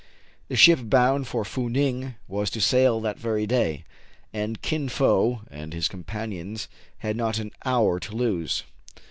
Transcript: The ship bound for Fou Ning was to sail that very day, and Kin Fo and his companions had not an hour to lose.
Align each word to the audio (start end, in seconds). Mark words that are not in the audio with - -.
The 0.47 0.55
ship 0.55 0.79
bound 0.81 1.27
for 1.27 1.45
Fou 1.45 1.69
Ning 1.69 2.15
was 2.27 2.49
to 2.49 2.59
sail 2.59 2.99
that 3.01 3.19
very 3.19 3.45
day, 3.45 3.83
and 4.33 4.59
Kin 4.59 4.89
Fo 4.89 5.43
and 5.51 5.75
his 5.75 5.87
companions 5.87 6.67
had 6.97 7.15
not 7.15 7.37
an 7.37 7.51
hour 7.65 7.99
to 7.99 8.15
lose. 8.15 8.63